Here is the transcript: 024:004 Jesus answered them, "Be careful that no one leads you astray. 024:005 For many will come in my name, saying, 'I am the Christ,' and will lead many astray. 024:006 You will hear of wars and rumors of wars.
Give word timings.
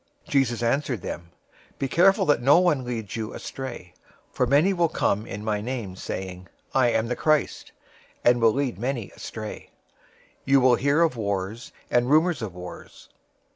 024:004 0.25 0.29
Jesus 0.31 0.63
answered 0.63 1.01
them, 1.03 1.29
"Be 1.77 1.87
careful 1.87 2.25
that 2.25 2.41
no 2.41 2.57
one 2.59 2.83
leads 2.83 3.15
you 3.15 3.33
astray. 3.35 3.93
024:005 4.31 4.35
For 4.35 4.47
many 4.47 4.73
will 4.73 4.89
come 4.89 5.27
in 5.27 5.43
my 5.45 5.61
name, 5.61 5.95
saying, 5.95 6.47
'I 6.73 6.87
am 6.89 7.07
the 7.07 7.15
Christ,' 7.15 7.71
and 8.25 8.41
will 8.41 8.51
lead 8.51 8.79
many 8.79 9.11
astray. 9.11 9.67
024:006 10.39 10.41
You 10.45 10.59
will 10.59 10.75
hear 10.75 11.01
of 11.03 11.15
wars 11.17 11.71
and 11.91 12.09
rumors 12.09 12.41
of 12.41 12.55
wars. 12.55 13.09